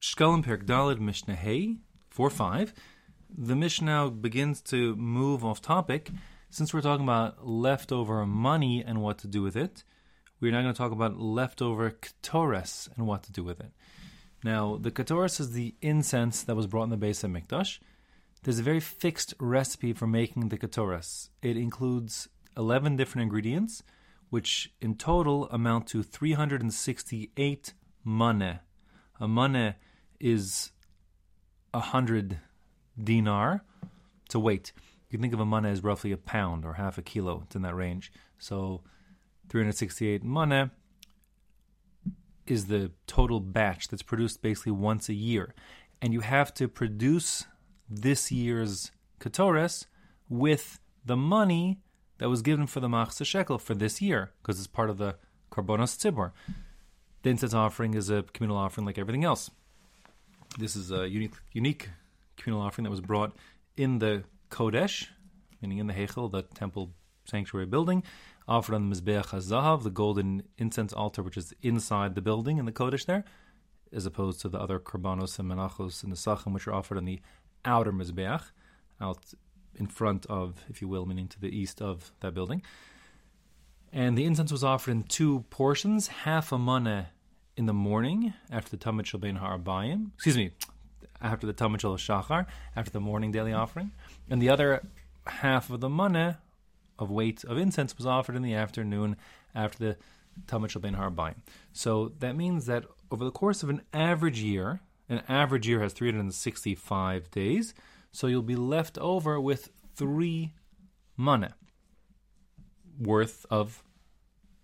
Shkalim 0.00 0.44
Daled 0.44 1.00
Mishnah 1.00 1.34
Hey, 1.34 1.78
4 2.10 2.30
5. 2.30 2.72
The 3.36 3.56
Mishnah 3.56 4.10
begins 4.10 4.62
to 4.62 4.94
move 4.94 5.44
off 5.44 5.60
topic. 5.60 6.10
Since 6.50 6.72
we're 6.72 6.82
talking 6.82 7.04
about 7.04 7.46
leftover 7.46 8.24
mana 8.24 8.84
and 8.86 9.02
what 9.02 9.18
to 9.18 9.26
do 9.26 9.42
with 9.42 9.56
it, 9.56 9.82
we're 10.40 10.52
now 10.52 10.62
going 10.62 10.72
to 10.72 10.78
talk 10.78 10.92
about 10.92 11.18
leftover 11.18 11.90
ketores 11.90 12.88
and 12.96 13.08
what 13.08 13.24
to 13.24 13.32
do 13.32 13.42
with 13.42 13.58
it. 13.58 13.72
Now, 14.44 14.78
the 14.80 14.92
ketores 14.92 15.40
is 15.40 15.50
the 15.50 15.74
incense 15.82 16.44
that 16.44 16.54
was 16.54 16.68
brought 16.68 16.84
in 16.84 16.90
the 16.90 16.96
Beis 16.96 17.28
HaMikdash. 17.28 17.80
There's 18.44 18.60
a 18.60 18.62
very 18.62 18.80
fixed 18.80 19.34
recipe 19.40 19.92
for 19.92 20.06
making 20.06 20.48
the 20.48 20.58
ketores. 20.58 21.30
It 21.42 21.56
includes 21.56 22.28
11 22.56 22.96
different 22.96 23.24
ingredients, 23.24 23.82
which 24.30 24.72
in 24.80 24.94
total 24.94 25.48
amount 25.50 25.88
to 25.88 26.04
368 26.04 27.74
mana. 28.04 28.60
A 29.20 29.26
money 29.26 29.74
is 30.20 30.72
a 31.72 31.80
hundred 31.80 32.38
dinar 33.02 33.62
to 34.30 34.38
weight. 34.38 34.72
You 35.08 35.16
can 35.16 35.22
think 35.22 35.34
of 35.34 35.40
a 35.40 35.44
mana 35.44 35.68
as 35.68 35.82
roughly 35.82 36.12
a 36.12 36.16
pound 36.16 36.64
or 36.64 36.74
half 36.74 36.98
a 36.98 37.02
kilo. 37.02 37.42
It's 37.46 37.56
in 37.56 37.62
that 37.62 37.74
range. 37.74 38.12
So 38.38 38.82
368 39.48 40.22
mana 40.22 40.70
is 42.46 42.66
the 42.66 42.90
total 43.06 43.40
batch 43.40 43.88
that's 43.88 44.02
produced 44.02 44.42
basically 44.42 44.72
once 44.72 45.08
a 45.08 45.14
year. 45.14 45.54
And 46.00 46.12
you 46.12 46.20
have 46.20 46.52
to 46.54 46.68
produce 46.68 47.46
this 47.88 48.30
year's 48.30 48.90
ketores 49.20 49.86
with 50.28 50.80
the 51.04 51.16
money 51.16 51.80
that 52.18 52.28
was 52.28 52.42
given 52.42 52.66
for 52.66 52.80
the 52.80 52.88
machzah 52.88 53.24
shekel 53.24 53.58
for 53.58 53.74
this 53.74 54.02
year, 54.02 54.32
because 54.42 54.58
it's 54.58 54.66
part 54.66 54.90
of 54.90 54.98
the 54.98 55.16
karbonos 55.50 55.96
tzibor. 55.96 56.32
The 57.22 57.30
incense 57.30 57.54
offering 57.54 57.94
is 57.94 58.10
a 58.10 58.24
communal 58.32 58.56
offering 58.56 58.86
like 58.86 58.98
everything 58.98 59.24
else. 59.24 59.50
This 60.56 60.74
is 60.76 60.90
a 60.90 61.08
unique, 61.08 61.34
unique 61.52 61.90
communal 62.36 62.64
offering 62.64 62.84
that 62.84 62.90
was 62.90 63.00
brought 63.00 63.36
in 63.76 63.98
the 63.98 64.24
Kodesh, 64.50 65.08
meaning 65.60 65.78
in 65.78 65.86
the 65.86 65.92
Heichel, 65.92 66.30
the 66.30 66.42
temple 66.42 66.94
sanctuary 67.26 67.66
building, 67.66 68.02
offered 68.48 68.74
on 68.74 68.88
the 68.88 68.96
Mizbeach 68.96 69.26
HaZahav, 69.26 69.82
the 69.82 69.90
golden 69.90 70.42
incense 70.56 70.92
altar, 70.92 71.22
which 71.22 71.36
is 71.36 71.52
inside 71.62 72.14
the 72.14 72.22
building 72.22 72.58
in 72.58 72.64
the 72.64 72.72
Kodesh 72.72 73.04
there, 73.04 73.24
as 73.92 74.06
opposed 74.06 74.40
to 74.40 74.48
the 74.48 74.58
other 74.58 74.78
Korbanos 74.78 75.38
and 75.38 75.50
Menachos 75.50 76.02
and 76.02 76.10
the 76.10 76.16
Sachim, 76.16 76.54
which 76.54 76.66
are 76.66 76.74
offered 76.74 76.96
on 76.96 77.04
the 77.04 77.20
outer 77.64 77.92
Mizbeach, 77.92 78.42
out 79.00 79.18
in 79.76 79.86
front 79.86 80.26
of, 80.26 80.64
if 80.68 80.80
you 80.82 80.88
will, 80.88 81.06
meaning 81.06 81.28
to 81.28 81.40
the 81.40 81.56
east 81.56 81.80
of 81.80 82.10
that 82.20 82.34
building. 82.34 82.62
And 83.92 84.18
the 84.18 84.24
incense 84.24 84.50
was 84.50 84.64
offered 84.64 84.90
in 84.90 85.02
two 85.04 85.44
portions, 85.50 86.08
half 86.08 86.52
a 86.52 86.58
mana 86.58 87.10
in 87.58 87.66
the 87.66 87.74
morning 87.74 88.32
after 88.52 88.70
the 88.70 88.76
Tamid 88.76 89.04
shel 89.04 89.18
Bein 89.18 89.36
Ha'arbayim. 89.36 90.12
Excuse 90.14 90.36
me, 90.36 90.52
after 91.20 91.44
the 91.44 91.52
Tamid 91.52 91.80
shel 91.80 91.96
Shachar, 91.96 92.46
after 92.76 92.92
the 92.92 93.00
morning 93.00 93.32
daily 93.32 93.52
offering. 93.52 93.90
And 94.30 94.40
the 94.40 94.48
other 94.48 94.86
half 95.26 95.68
of 95.68 95.80
the 95.80 95.88
mana 95.88 96.38
of 97.00 97.10
weight 97.10 97.42
of 97.44 97.58
incense 97.58 97.96
was 97.96 98.06
offered 98.06 98.36
in 98.36 98.42
the 98.42 98.54
afternoon 98.54 99.16
after 99.56 99.78
the 99.78 99.96
Tamid 100.46 100.70
shel 100.70 100.80
Bein 100.80 100.94
Ha'arbayim. 100.94 101.34
So 101.72 102.12
that 102.20 102.36
means 102.36 102.66
that 102.66 102.84
over 103.10 103.24
the 103.24 103.32
course 103.32 103.64
of 103.64 103.70
an 103.70 103.82
average 103.92 104.40
year, 104.40 104.80
an 105.08 105.22
average 105.28 105.66
year 105.66 105.80
has 105.80 105.92
365 105.92 107.30
days, 107.32 107.74
so 108.12 108.28
you'll 108.28 108.42
be 108.42 108.56
left 108.56 108.96
over 108.98 109.40
with 109.40 109.70
three 109.96 110.54
mana 111.16 111.56
worth 113.00 113.44
of 113.50 113.82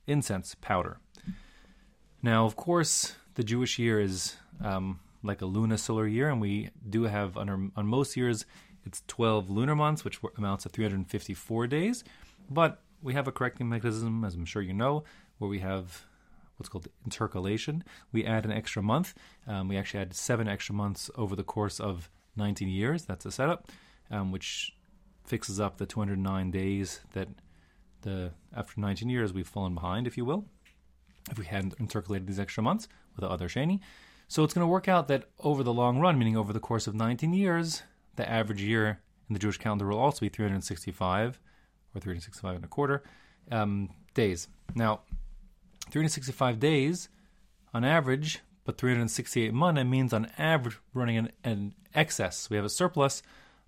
incense 0.06 0.54
powder. 0.54 0.98
Now, 2.24 2.46
of 2.46 2.56
course, 2.56 3.16
the 3.34 3.44
Jewish 3.44 3.78
year 3.78 4.00
is 4.00 4.36
um, 4.62 4.98
like 5.22 5.42
a 5.42 5.44
lunisolar 5.44 6.10
year, 6.10 6.30
and 6.30 6.40
we 6.40 6.70
do 6.88 7.02
have 7.02 7.36
on, 7.36 7.70
on 7.76 7.86
most 7.86 8.16
years 8.16 8.46
it's 8.86 9.02
12 9.08 9.50
lunar 9.50 9.76
months, 9.76 10.06
which 10.06 10.20
amounts 10.38 10.62
to 10.62 10.70
354 10.70 11.66
days. 11.66 12.02
But 12.48 12.80
we 13.02 13.12
have 13.12 13.28
a 13.28 13.32
correcting 13.32 13.68
mechanism, 13.68 14.24
as 14.24 14.36
I'm 14.36 14.46
sure 14.46 14.62
you 14.62 14.72
know, 14.72 15.04
where 15.36 15.50
we 15.50 15.58
have 15.58 16.06
what's 16.56 16.70
called 16.70 16.88
intercalation. 17.06 17.82
We 18.10 18.24
add 18.24 18.46
an 18.46 18.52
extra 18.52 18.82
month. 18.82 19.12
Um, 19.46 19.68
we 19.68 19.76
actually 19.76 20.00
add 20.00 20.14
seven 20.14 20.48
extra 20.48 20.74
months 20.74 21.10
over 21.16 21.36
the 21.36 21.44
course 21.44 21.78
of 21.78 22.08
19 22.36 22.68
years. 22.68 23.04
That's 23.04 23.26
a 23.26 23.32
setup, 23.32 23.70
um, 24.10 24.32
which 24.32 24.74
fixes 25.26 25.60
up 25.60 25.76
the 25.76 25.84
209 25.84 26.50
days 26.50 27.00
that 27.12 27.28
the 28.00 28.32
after 28.56 28.80
19 28.80 29.10
years 29.10 29.34
we've 29.34 29.46
fallen 29.46 29.74
behind, 29.74 30.06
if 30.06 30.16
you 30.16 30.24
will, 30.24 30.46
if 31.30 31.38
we 31.38 31.46
hadn't 31.46 31.78
intercalated 31.78 32.26
these 32.26 32.38
extra 32.38 32.62
months 32.62 32.88
with 33.14 33.22
the 33.22 33.32
Adar 33.32 33.48
Sheni. 33.48 33.80
So 34.28 34.42
it's 34.42 34.54
going 34.54 34.64
to 34.64 34.70
work 34.70 34.88
out 34.88 35.08
that 35.08 35.24
over 35.40 35.62
the 35.62 35.72
long 35.72 36.00
run, 36.00 36.18
meaning 36.18 36.36
over 36.36 36.52
the 36.52 36.60
course 36.60 36.86
of 36.86 36.94
19 36.94 37.32
years, 37.32 37.82
the 38.16 38.28
average 38.28 38.62
year 38.62 39.00
in 39.28 39.34
the 39.34 39.38
Jewish 39.38 39.58
calendar 39.58 39.86
will 39.86 39.98
also 39.98 40.20
be 40.20 40.28
365 40.28 41.38
or 41.94 42.00
365 42.00 42.56
and 42.56 42.64
a 42.64 42.68
quarter 42.68 43.02
um, 43.50 43.90
days. 44.14 44.48
Now, 44.74 45.00
365 45.90 46.58
days 46.58 47.08
on 47.72 47.84
average, 47.84 48.40
but 48.64 48.78
368 48.78 49.52
mana 49.52 49.84
means 49.84 50.12
on 50.12 50.30
average 50.38 50.78
running 50.94 51.18
an, 51.18 51.32
an 51.42 51.74
excess. 51.94 52.48
We 52.48 52.56
have 52.56 52.64
a 52.64 52.70
surplus 52.70 53.22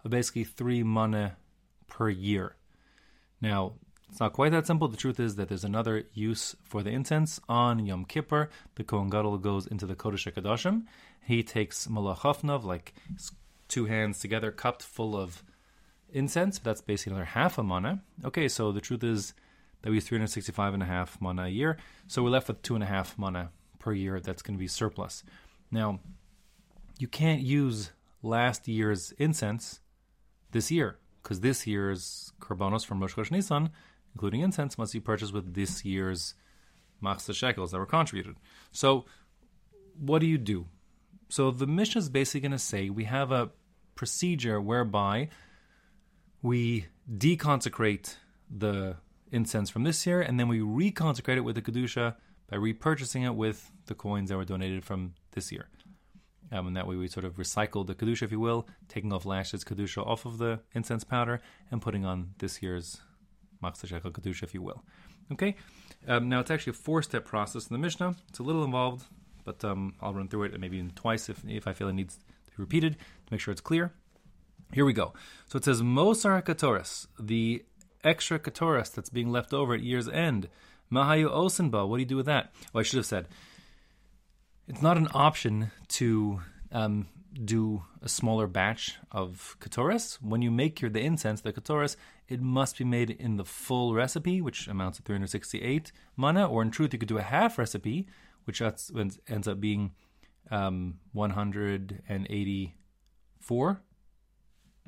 of 0.04 0.10
basically 0.10 0.44
three 0.44 0.82
mana 0.82 1.36
per 1.86 2.08
year. 2.08 2.56
Now, 3.40 3.74
it's 4.08 4.20
not 4.20 4.32
quite 4.32 4.52
that 4.52 4.66
simple. 4.66 4.88
The 4.88 4.96
truth 4.96 5.18
is 5.20 5.36
that 5.36 5.48
there's 5.48 5.64
another 5.64 6.04
use 6.14 6.56
for 6.62 6.82
the 6.82 6.90
incense 6.90 7.40
on 7.48 7.84
Yom 7.84 8.04
Kippur. 8.04 8.48
The 8.76 8.84
Kohen 8.84 9.10
Gadol 9.10 9.38
goes 9.38 9.66
into 9.66 9.86
the 9.86 9.96
Kodesh 9.96 10.30
HaKadoshim. 10.32 10.84
He 11.24 11.42
takes 11.42 11.86
malachafnav, 11.86 12.64
like 12.64 12.94
two 13.68 13.86
hands 13.86 14.20
together, 14.20 14.50
cupped 14.52 14.82
full 14.82 15.16
of 15.16 15.42
incense. 16.12 16.58
That's 16.58 16.80
basically 16.80 17.12
another 17.12 17.26
half 17.26 17.58
a 17.58 17.62
mana. 17.62 18.02
Okay, 18.24 18.48
so 18.48 18.72
the 18.72 18.80
truth 18.80 19.02
is 19.02 19.34
that 19.82 19.90
we 19.90 19.96
use 19.96 20.06
365 20.06 20.74
and 20.74 20.82
a 20.82 20.86
half 20.86 21.20
mana 21.20 21.44
a 21.44 21.48
year. 21.48 21.76
So 22.06 22.22
we're 22.22 22.30
left 22.30 22.48
with 22.48 22.62
two 22.62 22.74
and 22.74 22.84
a 22.84 22.86
half 22.86 23.18
mana 23.18 23.50
per 23.78 23.92
year 23.92 24.20
that's 24.20 24.42
going 24.42 24.56
to 24.56 24.60
be 24.60 24.68
surplus. 24.68 25.24
Now, 25.70 26.00
you 26.98 27.08
can't 27.08 27.42
use 27.42 27.90
last 28.22 28.68
year's 28.68 29.12
incense 29.18 29.80
this 30.52 30.70
year 30.70 30.98
because 31.22 31.40
this 31.40 31.66
year's 31.66 32.32
karbonos 32.40 32.86
from 32.86 33.00
Rosh 33.00 33.14
Chodesh 33.14 33.30
Nisan 33.30 33.70
including 34.16 34.40
incense, 34.40 34.78
must 34.78 34.94
be 34.94 35.00
purchased 35.00 35.34
with 35.34 35.52
this 35.52 35.84
year's 35.84 36.32
machzah 37.02 37.34
shekels 37.34 37.70
that 37.70 37.78
were 37.78 37.84
contributed. 37.84 38.36
So, 38.72 39.04
what 39.98 40.20
do 40.20 40.26
you 40.26 40.38
do? 40.38 40.68
So, 41.28 41.50
the 41.50 41.66
Mishnah 41.66 41.98
is 41.98 42.08
basically 42.08 42.40
going 42.40 42.52
to 42.52 42.58
say 42.58 42.88
we 42.88 43.04
have 43.04 43.30
a 43.30 43.50
procedure 43.94 44.58
whereby 44.58 45.28
we 46.40 46.86
deconsecrate 47.14 48.16
the 48.50 48.96
incense 49.30 49.68
from 49.68 49.82
this 49.84 50.06
year, 50.06 50.22
and 50.22 50.40
then 50.40 50.48
we 50.48 50.60
reconsecrate 50.60 51.36
it 51.36 51.44
with 51.44 51.56
the 51.56 51.62
kedusha 51.62 52.16
by 52.48 52.56
repurchasing 52.56 53.26
it 53.26 53.34
with 53.34 53.70
the 53.84 53.94
coins 53.94 54.30
that 54.30 54.38
were 54.38 54.46
donated 54.46 54.82
from 54.82 55.12
this 55.32 55.52
year. 55.52 55.68
Um, 56.50 56.68
and 56.68 56.76
that 56.76 56.86
way 56.86 56.96
we 56.96 57.08
sort 57.08 57.26
of 57.26 57.34
recycle 57.34 57.86
the 57.86 57.94
kedusha, 57.94 58.22
if 58.22 58.32
you 58.32 58.40
will, 58.40 58.66
taking 58.88 59.12
off 59.12 59.26
last 59.26 59.52
year's 59.52 59.64
kedusha 59.64 60.06
off 60.06 60.24
of 60.24 60.38
the 60.38 60.60
incense 60.72 61.04
powder 61.04 61.42
and 61.70 61.82
putting 61.82 62.06
on 62.06 62.30
this 62.38 62.62
year's 62.62 63.02
Machzah 63.62 64.42
if 64.42 64.54
you 64.54 64.62
will. 64.62 64.82
Okay? 65.32 65.56
Um, 66.06 66.28
now, 66.28 66.40
it's 66.40 66.50
actually 66.50 66.70
a 66.70 66.74
four 66.74 67.02
step 67.02 67.24
process 67.24 67.66
in 67.68 67.74
the 67.74 67.78
Mishnah. 67.78 68.16
It's 68.28 68.38
a 68.38 68.42
little 68.42 68.64
involved, 68.64 69.06
but 69.44 69.64
um, 69.64 69.94
I'll 70.00 70.14
run 70.14 70.28
through 70.28 70.44
it 70.44 70.52
and 70.52 70.60
maybe 70.60 70.78
even 70.78 70.90
twice 70.90 71.28
if, 71.28 71.42
if 71.46 71.66
I 71.66 71.72
feel 71.72 71.88
it 71.88 71.94
needs 71.94 72.16
to 72.16 72.22
be 72.50 72.54
repeated 72.58 72.94
to 72.94 73.32
make 73.32 73.40
sure 73.40 73.52
it's 73.52 73.60
clear. 73.60 73.92
Here 74.72 74.84
we 74.84 74.92
go. 74.92 75.12
So 75.46 75.56
it 75.58 75.64
says 75.64 75.82
Mosar 75.82 76.42
Katoris, 76.42 77.06
the 77.18 77.64
extra 78.02 78.38
Katoris 78.38 78.92
that's 78.92 79.10
being 79.10 79.30
left 79.30 79.52
over 79.52 79.74
at 79.74 79.80
year's 79.80 80.08
end. 80.08 80.48
Mah 80.90 81.12
hayu 81.12 81.30
osin 81.30 81.70
bo, 81.70 81.86
what 81.86 81.96
do 81.96 82.00
you 82.00 82.06
do 82.06 82.16
with 82.16 82.26
that? 82.26 82.52
Well, 82.72 82.80
I 82.80 82.84
should 82.84 82.98
have 82.98 83.06
said 83.06 83.28
it's 84.68 84.82
not 84.82 84.96
an 84.96 85.08
option 85.14 85.70
to 85.88 86.40
um, 86.72 87.08
do 87.44 87.84
a 88.02 88.08
smaller 88.08 88.46
batch 88.46 88.96
of 89.10 89.56
katoris. 89.60 90.20
When 90.22 90.42
you 90.42 90.50
make 90.50 90.80
your 90.80 90.90
the 90.90 91.00
incense, 91.00 91.40
the 91.40 91.52
katoris, 91.52 91.96
it 92.28 92.40
must 92.40 92.78
be 92.78 92.84
made 92.84 93.10
in 93.10 93.36
the 93.36 93.44
full 93.44 93.94
recipe, 93.94 94.40
which 94.40 94.68
amounts 94.68 94.98
to 94.98 95.04
368 95.04 95.90
mana. 96.16 96.46
Or 96.46 96.62
in 96.62 96.70
truth, 96.70 96.92
you 96.92 96.98
could 96.98 97.08
do 97.08 97.18
a 97.18 97.22
half 97.22 97.58
recipe, 97.58 98.06
which 98.44 98.60
ends 98.60 99.48
up 99.48 99.60
being 99.60 99.92
um, 100.50 100.98
184, 101.12 103.80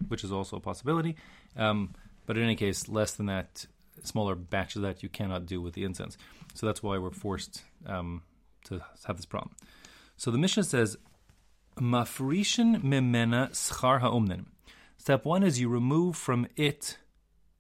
which 0.09 0.25
is 0.25 0.33
also 0.33 0.57
a 0.57 0.61
possibility. 0.61 1.17
Um, 1.57 1.95
but 2.27 2.37
in 2.37 2.43
any 2.43 2.57
case, 2.57 2.89
less 2.89 3.13
than 3.13 3.27
that, 3.27 3.67
smaller 4.03 4.35
batches 4.35 4.83
that 4.83 5.03
you 5.03 5.09
cannot 5.09 5.47
do 5.47 5.61
with 5.61 5.75
the 5.75 5.85
incense. 5.85 6.17
So 6.55 6.67
that's 6.67 6.83
why 6.83 6.99
we're 6.99 7.11
forced 7.11 7.63
um, 7.87 8.23
to 8.65 8.81
have 9.07 9.17
this 9.17 9.27
problem. 9.27 9.55
So 10.17 10.31
the 10.31 10.39
Mishnah 10.39 10.65
says 10.65 10.97
Mafrishin 11.77 12.83
mimena 12.83 13.51
schar 13.51 14.01
ha'umnin. 14.01 14.47
Step 14.97 15.25
one 15.25 15.45
is 15.45 15.61
you 15.61 15.69
remove 15.69 16.17
from 16.17 16.49
it 16.57 16.99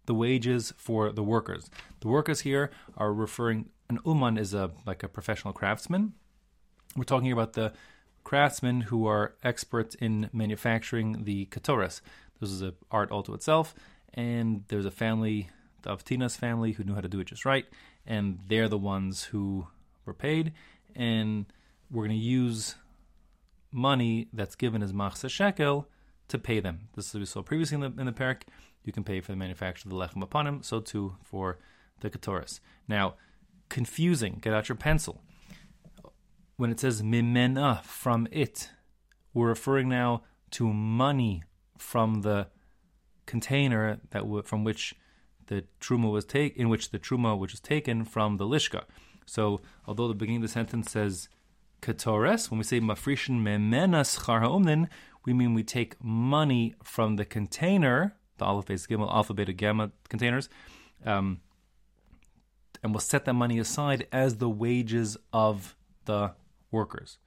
the 0.08 0.14
wages 0.14 0.72
for 0.78 1.12
the 1.12 1.22
workers. 1.22 1.70
The 2.00 2.08
workers 2.08 2.40
here 2.40 2.70
are 2.96 3.12
referring. 3.12 3.68
An 3.90 3.98
uman 4.04 4.38
is 4.38 4.54
a 4.54 4.70
like 4.86 5.02
a 5.02 5.08
professional 5.08 5.52
craftsman. 5.52 6.14
We're 6.96 7.04
talking 7.04 7.30
about 7.30 7.52
the 7.52 7.74
craftsmen 8.24 8.80
who 8.80 9.06
are 9.06 9.34
experts 9.44 9.94
in 9.96 10.30
manufacturing 10.32 11.24
the 11.24 11.46
katoras. 11.46 12.00
This 12.40 12.50
is 12.50 12.62
an 12.62 12.72
art 12.90 13.10
all 13.10 13.22
to 13.24 13.34
itself, 13.34 13.74
and 14.14 14.64
there's 14.68 14.86
a 14.86 14.90
family, 14.90 15.50
the 15.82 15.90
Avtinas 15.90 16.36
family, 16.36 16.72
who 16.72 16.84
knew 16.84 16.94
how 16.94 17.02
to 17.02 17.08
do 17.08 17.20
it 17.20 17.26
just 17.26 17.44
right, 17.44 17.66
and 18.06 18.38
they're 18.48 18.68
the 18.68 18.78
ones 18.78 19.24
who 19.24 19.66
were 20.06 20.14
paid, 20.14 20.52
and 20.96 21.44
we're 21.90 22.06
going 22.06 22.18
to 22.18 22.24
use 22.24 22.76
money 23.70 24.28
that's 24.32 24.56
given 24.56 24.82
as 24.82 24.92
machsa 24.94 25.28
shekel 25.28 25.86
to 26.28 26.38
pay 26.38 26.60
them. 26.60 26.88
This 26.94 27.08
is 27.08 27.14
we 27.14 27.26
saw 27.26 27.42
previously 27.42 27.74
in 27.74 27.80
the, 27.80 28.00
in 28.00 28.06
the 28.06 28.12
parak. 28.12 28.42
You 28.88 28.92
can 28.92 29.04
pay 29.04 29.20
for 29.20 29.32
the 29.32 29.36
manufacture 29.36 29.86
of 29.86 29.90
the 29.90 29.98
lechem 29.98 30.26
hapanim, 30.26 30.64
so 30.64 30.80
too 30.80 31.16
for 31.22 31.58
the 32.00 32.08
katoras. 32.08 32.60
Now, 32.88 33.16
confusing, 33.68 34.38
get 34.40 34.54
out 34.54 34.70
your 34.70 34.76
pencil. 34.76 35.20
When 36.56 36.70
it 36.70 36.80
says 36.80 37.02
mimena, 37.02 37.84
from 37.84 38.28
it, 38.32 38.70
we're 39.34 39.48
referring 39.48 39.90
now 39.90 40.22
to 40.52 40.72
money 40.72 41.42
from 41.76 42.22
the 42.22 42.46
container 43.26 44.00
that 44.08 44.20
w- 44.20 44.42
from 44.42 44.64
which 44.64 44.94
the 45.48 45.66
truma 45.82 46.10
was 46.10 46.24
taken, 46.24 46.58
in 46.58 46.70
which 46.70 46.90
the 46.90 46.98
truma 46.98 47.38
which 47.38 47.52
was 47.52 47.60
taken 47.60 48.06
from 48.06 48.38
the 48.38 48.46
lishka. 48.46 48.84
So, 49.26 49.60
although 49.86 50.08
the 50.08 50.14
beginning 50.14 50.42
of 50.42 50.48
the 50.48 50.54
sentence 50.60 50.92
says 50.92 51.28
ketores, 51.82 52.50
when 52.50 52.56
we 52.56 52.64
say 52.64 52.80
mafrishin 52.80 53.42
memenas 53.42 54.24
char 54.24 54.48
we 55.26 55.34
mean 55.34 55.52
we 55.52 55.62
take 55.62 56.02
money 56.02 56.74
from 56.82 57.16
the 57.16 57.26
container, 57.26 58.14
the 58.38 58.44
aleph 58.44 58.66
gimel, 58.66 59.12
alpha 59.12 59.34
beta 59.34 59.52
gamma 59.52 59.90
containers, 60.08 60.48
um, 61.04 61.40
and 62.82 62.92
we'll 62.92 63.00
set 63.00 63.24
that 63.24 63.34
money 63.34 63.58
aside 63.58 64.06
as 64.12 64.36
the 64.36 64.48
wages 64.48 65.16
of 65.32 65.76
the 66.04 66.32
workers. 66.70 67.18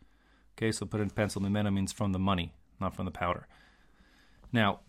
Okay, 0.58 0.72
so 0.72 0.86
put 0.86 1.02
in 1.02 1.10
pencil, 1.10 1.42
memena 1.42 1.74
means 1.74 1.92
from 1.92 2.12
the 2.12 2.20
money, 2.20 2.54
not 2.80 2.96
from 2.96 3.06
the 3.06 3.12
powder. 3.12 3.48
Now, 4.52 4.82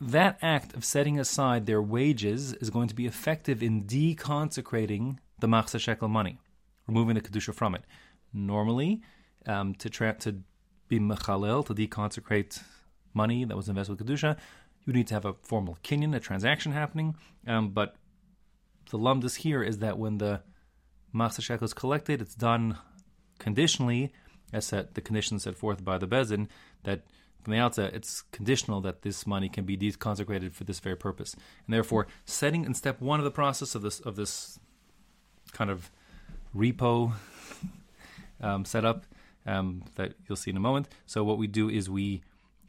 that 0.00 0.38
act 0.40 0.74
of 0.74 0.84
setting 0.84 1.18
aside 1.18 1.66
their 1.66 1.82
wages 1.82 2.54
is 2.54 2.70
going 2.70 2.88
to 2.88 2.94
be 2.94 3.06
effective 3.06 3.62
in 3.62 3.84
deconsecrating 3.84 5.18
the 5.40 5.46
machsa 5.46 5.78
shekel 5.78 6.08
money, 6.08 6.38
removing 6.86 7.14
the 7.14 7.20
kedusha 7.20 7.54
from 7.54 7.74
it. 7.74 7.82
Normally, 8.32 9.02
um, 9.46 9.74
to 9.74 9.90
tra- 9.90 10.16
to 10.20 10.36
be 10.88 10.98
mechalel, 10.98 11.64
to 11.66 11.74
deconsecrate 11.74 12.62
money 13.14 13.44
that 13.44 13.56
was 13.56 13.68
invested 13.68 13.98
with 13.98 14.06
kedusha, 14.06 14.36
you 14.84 14.92
need 14.92 15.06
to 15.08 15.14
have 15.14 15.24
a 15.24 15.34
formal 15.42 15.78
kinyan, 15.82 16.14
a 16.14 16.20
transaction 16.20 16.72
happening. 16.72 17.14
Um, 17.46 17.70
but 17.70 17.96
the 18.90 18.98
lumdus 18.98 19.36
here 19.36 19.62
is 19.62 19.78
that 19.78 19.98
when 19.98 20.18
the 20.18 20.42
machsa 21.14 21.42
shekel 21.42 21.64
is 21.64 21.74
collected, 21.74 22.20
it's 22.20 22.34
done 22.34 22.78
conditionally, 23.38 24.12
as 24.52 24.66
set 24.66 24.94
the 24.94 25.00
conditions 25.00 25.44
set 25.44 25.56
forth 25.56 25.84
by 25.84 25.98
the 25.98 26.08
beis 26.08 26.28
din 26.28 26.48
that 26.84 27.02
from 27.42 27.52
the 27.54 27.58
outset, 27.58 27.94
it's 27.94 28.22
conditional 28.32 28.80
that 28.82 29.02
this 29.02 29.26
money 29.26 29.48
can 29.48 29.64
be 29.64 29.76
deconsecrated 29.76 30.52
for 30.52 30.64
this 30.64 30.78
very 30.78 30.96
purpose, 30.96 31.34
and 31.34 31.74
therefore, 31.74 32.06
setting 32.26 32.64
in 32.64 32.74
step 32.74 33.00
one 33.00 33.18
of 33.18 33.24
the 33.24 33.30
process 33.30 33.74
of 33.74 33.80
this 33.80 34.00
of 34.00 34.16
this 34.16 34.58
kind 35.52 35.70
of 35.70 35.90
repo 36.54 37.12
um, 38.42 38.64
setup 38.64 39.06
um, 39.46 39.84
that 39.94 40.14
you'll 40.28 40.36
see 40.36 40.50
in 40.50 40.56
a 40.56 40.60
moment. 40.60 40.88
So, 41.06 41.24
what 41.24 41.38
we 41.38 41.46
do 41.46 41.70
is 41.70 41.88
we 41.88 42.22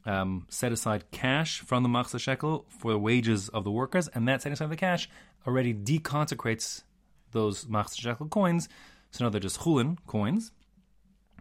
um, 0.05 0.45
set 0.49 0.71
aside 0.71 1.11
cash 1.11 1.59
from 1.59 1.83
the 1.83 1.89
machsa 1.89 2.19
shekel 2.19 2.65
for 2.69 2.91
the 2.91 2.99
wages 2.99 3.49
of 3.49 3.63
the 3.63 3.71
workers, 3.71 4.07
and 4.09 4.27
that 4.27 4.41
setting 4.41 4.53
aside 4.53 4.69
the 4.69 4.75
cash 4.75 5.09
already 5.45 5.73
deconsecrates 5.73 6.83
those 7.31 7.65
machsa 7.65 7.99
shekel 7.99 8.27
coins. 8.27 8.67
So 9.11 9.25
now 9.25 9.29
they're 9.29 9.41
just 9.41 9.59
chulin 9.59 9.97
coins, 10.07 10.51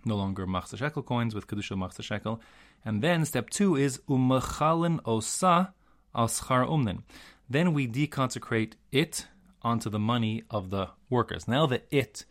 no 0.04 0.16
longer 0.16 0.46
machsa 0.46 0.78
shekel 0.78 1.02
coins 1.02 1.34
with 1.34 1.46
kedusha 1.46 1.76
machsa 1.76 2.02
shekel. 2.02 2.40
And 2.84 3.02
then 3.02 3.24
step 3.24 3.50
two 3.50 3.76
is 3.76 3.98
umachalin 4.08 5.00
osa 5.04 5.74
al 6.14 6.28
schar 6.28 6.66
umnin. 6.68 7.02
Then 7.48 7.72
we 7.72 7.86
deconsecrate 7.86 8.74
it 8.90 9.26
onto 9.62 9.90
the 9.90 9.98
money 9.98 10.44
of 10.50 10.70
the 10.70 10.88
workers. 11.08 11.46
Now 11.46 11.66
the 11.66 11.82
it 11.90 12.24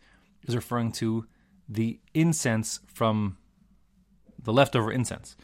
is 0.46 0.56
referring 0.56 0.92
to 0.92 1.26
the 1.68 2.00
incense 2.14 2.80
from 2.86 3.36
the 4.42 4.52
leftover 4.52 4.90
incense. 4.90 5.36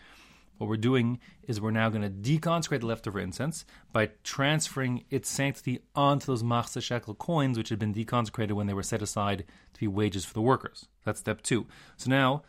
What 0.59 0.69
we're 0.69 0.77
doing 0.77 1.19
is 1.43 1.61
we're 1.61 1.71
now 1.71 1.91
going 1.91 2.03
to 2.03 2.09
deconsecrate 2.09 2.81
the 2.81 2.87
leftover 2.87 3.21
incense 3.21 3.65
by 3.93 4.11
transferring 4.25 5.05
its 5.11 5.29
sanctity 5.29 5.81
onto 5.95 6.27
those 6.27 6.43
machsa 6.43 6.83
shekel 6.83 7.15
coins, 7.15 7.59
which 7.59 7.69
had 7.69 7.79
been 7.79 7.95
deconsecrated 7.95 8.53
when 8.53 8.67
they 8.67 8.75
were 8.75 8.83
set 8.83 9.03
aside 9.03 9.45
to 9.75 9.81
be 9.81 9.87
wages 9.87 10.25
for 10.25 10.33
the 10.33 10.41
workers. 10.41 10.89
That's 11.05 11.21
step 11.21 11.43
two. 11.43 11.67
So 11.97 12.11
now, 12.11 12.43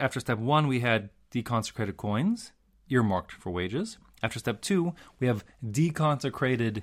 after 0.00 0.20
step 0.20 0.38
one, 0.38 0.66
we 0.66 0.80
had 0.80 1.10
deconsecrated 1.30 1.96
coins 1.96 2.52
earmarked 2.88 3.32
for 3.32 3.50
wages. 3.50 3.98
After 4.22 4.38
step 4.38 4.62
two, 4.62 4.94
we 5.20 5.26
have 5.26 5.44
deconsecrated 5.64 6.82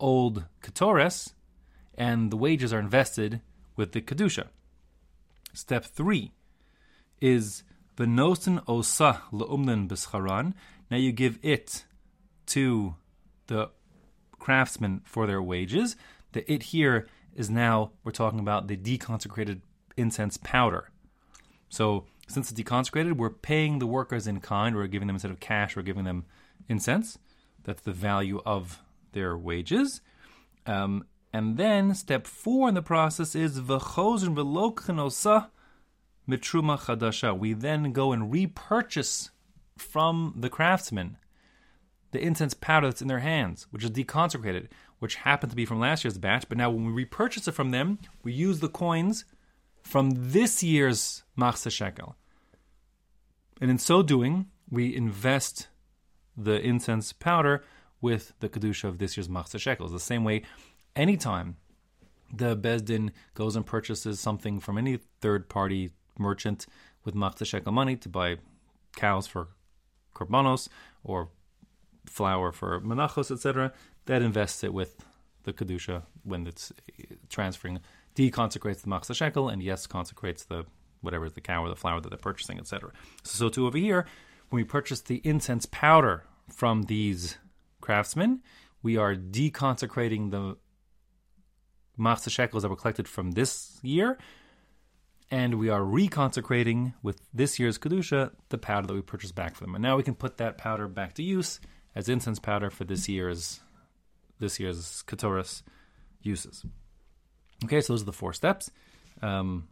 old 0.00 0.44
ketores, 0.62 1.34
and 1.96 2.30
the 2.30 2.36
wages 2.36 2.72
are 2.72 2.80
invested 2.80 3.40
with 3.76 3.92
the 3.92 4.00
kedusha. 4.00 4.48
Step 5.52 5.84
three 5.84 6.32
is 7.20 7.62
benosen 7.98 8.62
osa 8.68 9.22
leumnen 9.32 9.88
bischaran. 9.88 10.54
Now 10.90 10.96
you 10.96 11.10
give 11.10 11.38
it 11.42 11.84
to 12.46 12.94
the 13.48 13.70
craftsmen 14.38 15.02
for 15.04 15.26
their 15.26 15.42
wages. 15.42 15.96
The 16.32 16.50
it 16.50 16.62
here 16.62 17.08
is 17.34 17.50
now 17.50 17.90
we're 18.04 18.12
talking 18.12 18.38
about 18.38 18.68
the 18.68 18.76
deconsecrated 18.76 19.62
incense 19.96 20.36
powder. 20.36 20.90
So 21.68 22.06
since 22.28 22.50
it's 22.50 22.60
deconsecrated, 22.60 23.16
we're 23.16 23.30
paying 23.30 23.80
the 23.80 23.86
workers 23.86 24.26
in 24.26 24.40
kind. 24.40 24.76
We're 24.76 24.86
giving 24.86 25.08
them 25.08 25.16
instead 25.16 25.32
of 25.32 25.40
cash, 25.40 25.74
we're 25.74 25.82
giving 25.82 26.04
them 26.04 26.24
incense. 26.68 27.18
That's 27.64 27.82
the 27.82 27.92
value 27.92 28.40
of 28.46 28.82
their 29.12 29.36
wages. 29.36 30.00
Um, 30.66 31.04
and 31.32 31.56
then 31.56 31.94
step 31.94 32.26
four 32.26 32.68
in 32.68 32.74
the 32.74 32.82
process 32.82 33.34
is 33.34 33.60
v'chozen 33.60 34.34
v'lokhenosa 34.36 35.48
mitruma 36.28 36.78
chadasha. 36.78 37.36
We 37.36 37.52
then 37.52 37.92
go 37.92 38.12
and 38.12 38.30
repurchase 38.30 39.30
from 39.76 40.34
the 40.36 40.50
craftsmen 40.50 41.16
the 42.10 42.20
incense 42.20 42.54
powder 42.54 42.86
that's 42.86 43.02
in 43.02 43.08
their 43.08 43.18
hands, 43.18 43.66
which 43.70 43.84
is 43.84 43.90
deconsecrated, 43.90 44.68
which 44.98 45.16
happened 45.16 45.50
to 45.50 45.56
be 45.56 45.66
from 45.66 45.80
last 45.80 46.04
year's 46.04 46.18
batch. 46.18 46.48
But 46.48 46.58
now 46.58 46.70
when 46.70 46.86
we 46.86 46.92
repurchase 46.92 47.46
it 47.46 47.52
from 47.52 47.70
them, 47.70 47.98
we 48.22 48.32
use 48.32 48.60
the 48.60 48.68
coins 48.68 49.24
from 49.82 50.12
this 50.14 50.62
year's 50.62 51.22
machsa 51.38 51.70
shekel. 51.70 52.16
And 53.60 53.70
in 53.70 53.78
so 53.78 54.02
doing, 54.02 54.46
we 54.70 54.94
invest 54.94 55.68
the 56.36 56.60
incense 56.60 57.12
powder 57.12 57.64
with 58.00 58.32
the 58.40 58.48
kedusha 58.48 58.84
of 58.84 58.98
this 58.98 59.16
year's 59.16 59.28
machsa 59.28 59.58
shekels. 59.58 59.92
The 59.92 60.00
same 60.00 60.24
way, 60.24 60.42
anytime 60.94 61.56
the 62.32 62.56
beis 62.56 62.84
din 62.84 63.12
goes 63.34 63.56
and 63.56 63.66
purchases 63.66 64.20
something 64.20 64.60
from 64.60 64.78
any 64.78 64.98
third 65.20 65.48
party 65.48 65.90
merchant 66.18 66.66
with 67.04 67.14
machsa 67.14 67.46
shekel 67.46 67.72
money 67.72 67.96
to 67.96 68.08
buy 68.08 68.36
cows 68.96 69.26
for 69.26 69.48
korbanos 70.14 70.68
or 71.04 71.28
flour 72.06 72.52
for 72.52 72.80
menachos, 72.80 73.30
etc., 73.30 73.72
that 74.06 74.22
invests 74.22 74.64
it 74.64 74.72
with 74.72 75.04
the 75.44 75.52
kedusha 75.52 76.02
when 76.24 76.46
it's 76.46 76.72
transferring 77.28 77.80
deconsecrates 78.14 78.82
the 78.82 78.88
machsa 78.88 79.14
shekel, 79.14 79.48
and 79.48 79.62
yes, 79.62 79.86
consecrates 79.86 80.44
the 80.44 80.64
whatever 81.00 81.26
is 81.26 81.34
the 81.34 81.40
cow 81.40 81.64
or 81.64 81.68
the 81.68 81.76
flour 81.76 82.00
that 82.00 82.08
they're 82.08 82.18
purchasing, 82.18 82.58
etc. 82.58 82.90
So, 83.22 83.38
so 83.38 83.48
too 83.48 83.66
over 83.66 83.78
here, 83.78 84.06
when 84.48 84.62
we 84.62 84.64
purchase 84.64 85.00
the 85.00 85.20
incense 85.24 85.66
powder 85.66 86.24
from 86.48 86.84
these 86.84 87.38
craftsmen, 87.80 88.42
we 88.82 88.96
are 88.96 89.14
deconsecrating 89.14 90.30
the 90.32 90.56
machsa 91.98 92.30
shekels 92.30 92.62
that 92.62 92.68
were 92.68 92.76
collected 92.76 93.06
from 93.06 93.32
this 93.32 93.78
year, 93.82 94.18
and 95.30 95.54
we 95.54 95.68
are 95.68 95.80
reconsecrating 95.80 96.94
with 97.02 97.20
this 97.34 97.58
year's 97.58 97.78
kedusha 97.78 98.30
the 98.48 98.58
powder 98.58 98.86
that 98.86 98.94
we 98.94 99.02
purchased 99.02 99.34
back 99.34 99.54
from 99.54 99.66
them. 99.66 99.74
And 99.74 99.82
now 99.82 99.96
we 99.96 100.02
can 100.02 100.14
put 100.14 100.38
that 100.38 100.58
powder 100.58 100.88
back 100.88 101.14
to 101.14 101.22
use 101.22 101.60
as 101.94 102.08
incense 102.08 102.38
powder 102.38 102.70
for 102.70 102.84
this 102.84 103.08
year's 103.08 103.60
this 104.38 104.60
year's 104.60 105.02
katoris 105.06 105.62
uses. 106.22 106.64
Okay, 107.64 107.80
so 107.80 107.92
those 107.92 108.02
are 108.02 108.06
the 108.06 108.12
four 108.12 108.32
steps. 108.32 108.70
Um, 109.20 109.68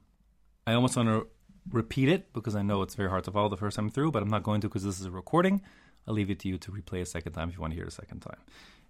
I 0.67 0.75
almost 0.75 0.97
want 0.97 1.09
to 1.09 1.29
repeat 1.71 2.09
it 2.09 2.33
because 2.33 2.57
I 2.57 2.63
know 2.63 2.83
it's 2.83 2.97
very 2.97 3.09
hard 3.09 3.25
to 3.25 3.31
follow 3.31 3.49
the 3.49 3.57
first 3.57 3.77
time 3.77 3.91
through, 3.91 4.11
but 4.11 4.23
I'm 4.23 4.29
not 4.29 4.43
going 4.43 4.61
to 4.63 4.69
because 4.69 4.83
this 4.83 4.99
is 4.99 5.07
a 5.07 5.11
recording. 5.11 5.63
I'll 6.07 6.15
leave 6.15 6.31
it 6.31 6.41
to 6.41 6.49
you 6.49 6.59
to 6.59 6.73
replay 6.73 7.01
a 7.01 7.07
second 7.07 7.33
time 7.33 7.49
if 7.49 7.55
you 7.55 7.61
want 7.61 7.73
to 7.73 7.77
hear 7.77 7.85
it 7.85 7.89
a 7.89 7.93
second 7.93 8.21
time. 8.21 8.39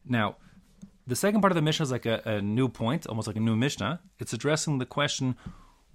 Now, 0.04 0.36
the 1.06 1.16
second 1.16 1.40
part 1.40 1.52
of 1.52 1.56
the 1.56 1.62
Mishnah 1.62 1.84
is 1.84 1.92
like 1.92 2.06
a, 2.06 2.22
a 2.24 2.42
new 2.42 2.68
point, 2.68 3.06
almost 3.06 3.26
like 3.26 3.36
a 3.36 3.40
new 3.40 3.56
Mishnah. 3.56 4.00
It's 4.18 4.32
addressing 4.32 4.78
the 4.78 4.86
question 4.86 5.36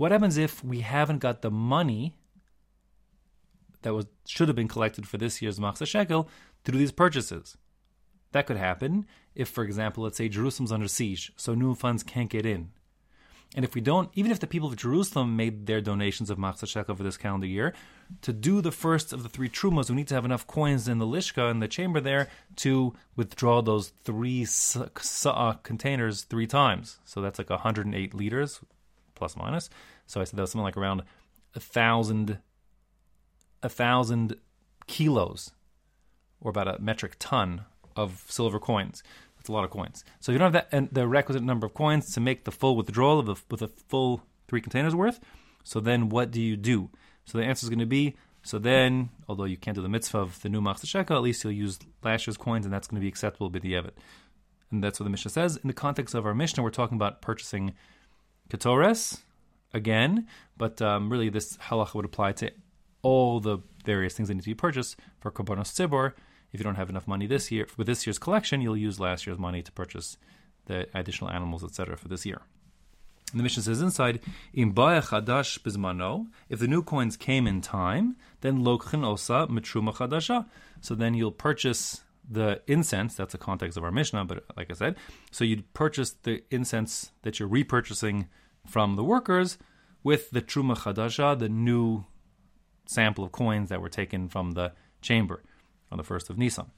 what 0.02 0.12
happens 0.12 0.36
if 0.36 0.64
we 0.64 0.80
haven't 0.80 1.20
got 1.20 1.44
the 1.44 1.52
money 1.52 2.16
that 3.84 3.94
was 3.94 4.08
should 4.26 4.48
have 4.48 4.56
been 4.56 4.68
collected 4.68 5.08
for 5.08 5.20
this 5.20 5.44
year's 5.44 5.60
Machsa 5.60 5.86
Shekel 5.86 6.28
to 6.64 6.72
do 6.72 6.80
these 6.80 6.92
purchases? 6.92 7.56
That 8.32 8.48
could 8.48 8.58
happen 8.58 9.06
if, 9.36 9.48
for 9.48 9.64
example, 9.64 10.04
let's 10.04 10.18
say 10.18 10.28
Jerusalem's 10.28 10.72
under 10.72 10.88
siege, 10.88 11.32
so 11.36 11.54
new 11.54 11.76
funds 11.76 12.02
can't 12.02 12.32
get 12.32 12.48
in 12.48 12.72
And 13.56 13.64
if 13.64 13.76
we 13.76 13.82
don't, 13.82 14.10
even 14.16 14.32
if 14.32 14.40
the 14.40 14.48
people 14.48 14.70
of 14.70 14.76
Jerusalem 14.76 15.36
made 15.36 15.68
their 15.68 15.82
donations 15.82 16.32
of 16.32 16.40
Machzah 16.40 16.68
Shekel 16.68 16.96
for 16.96 17.04
this 17.04 17.18
calendar 17.18 17.46
year, 17.46 17.76
to 18.24 18.34
do 18.34 18.60
the 18.60 18.72
first 18.72 19.14
of 19.14 19.22
the 19.22 19.30
three 19.30 19.50
trumas, 19.50 19.92
we 19.92 19.98
need 19.98 20.08
to 20.08 20.16
have 20.16 20.26
enough 20.26 20.48
coins 20.48 20.88
in 20.88 20.98
the 20.98 21.06
lishka 21.06 21.52
in 21.52 21.60
the 21.60 21.68
chamber 21.68 22.02
there 22.02 22.28
to 22.56 22.96
withdraw 23.16 23.62
those 23.62 23.90
three 24.04 24.46
sa'ah 24.46 25.60
containers 25.62 26.24
three 26.24 26.48
times. 26.48 26.98
So 27.06 27.22
that's 27.22 27.38
like 27.38 27.52
108 27.52 28.16
liters, 28.16 28.62
plus 29.22 29.38
minus. 29.38 29.70
So 30.08 30.20
I 30.20 30.24
said 30.24 30.38
that 30.38 30.42
was 30.42 30.52
something 30.52 30.64
like 30.64 30.78
around 30.78 31.04
a 31.54 31.60
thousand, 31.60 32.40
a 33.62 33.70
thousand 33.70 34.36
kilos, 34.88 35.52
or 36.40 36.50
about 36.50 36.68
a 36.68 36.82
metric 36.82 37.18
ton 37.20 37.66
of 37.96 38.26
silver 38.28 38.60
coins. 38.60 39.04
That's 39.38 39.50
a 39.50 39.52
lot 39.52 39.64
of 39.64 39.70
coins. 39.70 40.04
So 40.20 40.32
you 40.32 40.40
don't 40.40 40.54
have 40.54 40.54
that 40.54 40.70
and 40.72 40.90
the 40.92 41.08
requisite 41.08 41.44
number 41.44 41.68
of 41.68 41.76
coins 41.76 42.12
to 42.14 42.20
make 42.20 42.46
the 42.46 42.52
full 42.52 42.76
withdrawal 42.76 43.20
of 43.20 43.28
the, 43.28 43.36
with 43.52 43.62
a 43.62 43.68
full 43.68 44.24
three 44.48 44.62
containers 44.62 44.96
worth. 44.96 45.20
So 45.64 45.80
then 45.80 46.10
what 46.10 46.32
do 46.32 46.42
you 46.42 46.58
do? 46.58 46.90
So 47.26 47.38
the 47.38 47.44
answer 47.44 47.66
is 47.66 47.70
going 47.70 47.80
to 47.80 47.86
be 47.86 48.16
so 48.44 48.58
then, 48.58 49.10
although 49.30 49.44
you 49.44 49.58
can't 49.58 49.76
do 49.76 49.84
the 49.84 49.90
mitzvah 49.90 50.18
of 50.18 50.42
the 50.42 50.50
new 50.50 50.62
machzah 50.62 50.88
shekel, 50.88 51.16
at 51.16 51.22
least 51.22 51.44
you'll 51.44 51.54
use 51.54 51.78
last 52.04 52.26
year's 52.26 52.38
coins, 52.38 52.66
and 52.66 52.74
that's 52.74 52.88
going 52.88 53.00
to 53.00 53.02
be 53.02 53.08
acceptable 53.08 53.52
b'di'evit. 53.52 53.92
And 54.72 54.84
that's 54.84 55.00
what 55.00 55.04
the 55.04 55.10
Mishnah 55.10 55.32
says. 55.32 55.58
In 55.58 55.68
the 55.68 55.74
context 55.74 56.16
of 56.16 56.26
our 56.26 56.34
Mishnah, 56.34 56.64
we're 56.64 56.70
talking 56.70 56.96
about 56.96 57.22
purchasing 57.22 57.74
ketores 58.52 59.22
again, 59.74 60.28
but 60.58 60.82
um, 60.82 61.10
really 61.10 61.30
this 61.30 61.58
halacha 61.58 61.96
would 61.96 62.06
apply 62.06 62.34
to 62.34 62.52
all 63.02 63.40
the 63.40 63.58
various 63.86 64.14
things 64.14 64.28
that 64.28 64.36
need 64.36 64.44
to 64.44 64.50
be 64.50 64.56
purchased 64.56 64.96
for 65.20 65.32
korbanos 65.32 65.72
tzibor, 65.72 66.14
if 66.52 66.60
you 66.60 66.64
don't 66.64 66.76
have 66.76 66.90
enough 66.90 67.08
money 67.08 67.28
this 67.28 67.52
year 67.52 67.68
with 67.78 67.88
this 67.88 68.06
year's 68.06 68.20
collection, 68.20 68.62
you'll 68.62 68.78
use 68.78 69.00
last 69.00 69.26
year's 69.26 69.40
money 69.40 69.62
to 69.62 69.72
purchase 69.72 70.18
the 70.66 70.88
additional 70.94 71.32
animals, 71.32 71.64
etc., 71.64 71.98
for 71.98 72.08
this 72.08 72.26
year. 72.26 72.42
And 73.32 73.40
the 73.40 73.44
Mishnah 73.44 73.64
says 73.64 73.82
inside, 73.82 74.20
"Im 74.54 74.74
chadash 74.74 75.60
bizmano." 75.62 76.28
If 76.50 76.60
the 76.60 76.68
new 76.68 76.84
coins 76.84 77.16
came 77.16 77.48
in 77.48 77.62
time, 77.62 78.18
then 78.42 78.60
lokchin 78.60 79.06
osa 79.06 79.48
mitruma 79.50 79.96
chadasha. 79.96 80.46
So 80.82 80.96
then 80.96 81.14
you'll 81.14 81.32
purchase 81.32 82.02
the 82.32 82.62
incense. 82.68 83.16
That's 83.16 83.34
the 83.34 83.38
context 83.38 83.78
of 83.78 83.84
our 83.84 83.92
Mishnah, 83.92 84.26
but 84.26 84.46
like 84.56 84.72
I 84.72 84.74
said, 84.74 84.96
so 85.32 85.44
you'd 85.44 85.72
purchase 85.74 86.16
the 86.24 86.44
incense 86.50 87.12
that 87.24 87.40
you're 87.40 87.50
repurchasing 87.50 88.28
from 88.66 88.96
the 88.96 89.04
workers 89.04 89.58
with 90.04 90.32
the 90.32 90.42
truma 90.42 90.78
chadasha, 90.78 91.38
the 91.38 91.50
new 91.50 92.06
sample 92.88 93.24
of 93.24 93.32
coins 93.32 93.70
that 93.70 93.82
were 93.82 93.90
taken 93.90 94.30
from 94.30 94.52
the 94.52 94.74
chamber 95.02 95.44
on 95.92 95.98
the 95.98 96.04
first 96.04 96.30
of 96.30 96.38
Nisan. 96.38 96.72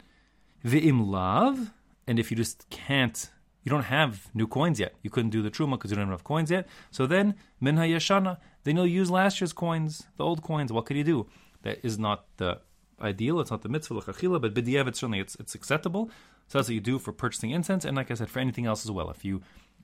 V'im 0.66 1.08
lav, 1.08 1.72
and 2.08 2.20
if 2.20 2.32
you 2.32 2.38
just 2.38 2.70
can't, 2.70 3.30
you 3.64 3.70
don't 3.70 3.84
have 3.84 4.30
new 4.34 4.48
coins 4.48 4.80
yet. 4.80 4.96
You 5.04 5.10
couldn't 5.10 5.32
do 5.32 5.42
the 5.42 5.52
truma 5.52 5.72
because 5.72 5.92
you 5.92 5.96
don't 5.96 6.06
have 6.06 6.14
enough 6.14 6.24
coins 6.24 6.52
yet. 6.52 6.68
So 6.92 7.06
then 7.06 7.36
minha 7.62 7.84
yashana, 7.84 8.38
then 8.64 8.76
you'll 8.76 8.88
use 8.88 9.10
last 9.12 9.40
year's 9.40 9.54
coins, 9.54 10.08
the 10.18 10.24
old 10.24 10.42
coins. 10.42 10.72
What 10.74 10.86
could 10.86 10.98
you 10.98 11.04
do? 11.04 11.28
That 11.62 11.80
is 11.84 11.98
not 11.98 12.26
the 12.38 12.60
ideal. 13.02 13.40
It's 13.40 13.52
not 13.52 13.62
the 13.62 13.70
mitzvah 13.70 13.96
l'chachila, 13.96 14.42
but 14.42 14.54
b'diavad 14.54 14.96
certainly 14.96 15.20
it's 15.20 15.36
it's 15.36 15.56
acceptable. 15.56 16.10
So 16.48 16.58
that's 16.58 16.68
what 16.68 16.76
you 16.76 16.82
do 16.82 17.00
for 17.00 17.14
purchasing 17.14 17.52
incense, 17.52 17.86
and 17.86 17.96
like 17.96 18.12
I 18.12 18.16
said, 18.16 18.30
for 18.30 18.40
anything 18.40 18.66
else 18.66 18.86
as 18.86 18.92
well. 18.92 19.10
If 19.10 19.24
you 19.24 19.42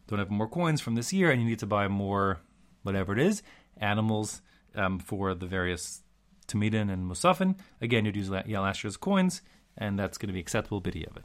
don't 0.07 0.19
have 0.19 0.29
more 0.29 0.47
coins 0.47 0.81
from 0.81 0.95
this 0.95 1.13
year 1.13 1.31
and 1.31 1.41
you 1.41 1.47
need 1.47 1.59
to 1.59 1.67
buy 1.67 1.87
more, 1.87 2.39
whatever 2.83 3.13
it 3.13 3.19
is, 3.19 3.43
animals 3.77 4.41
um, 4.75 4.99
for 4.99 5.33
the 5.33 5.45
various 5.45 6.01
Tamidin 6.47 6.91
and 6.91 7.09
Musafin. 7.09 7.57
Again, 7.79 8.05
you'd 8.05 8.15
use 8.15 8.29
last 8.29 8.83
year's 8.83 8.97
coins, 8.97 9.41
and 9.77 9.97
that's 9.97 10.17
going 10.17 10.27
to 10.27 10.33
be 10.33 10.39
acceptable 10.39 10.81
it. 11.17 11.23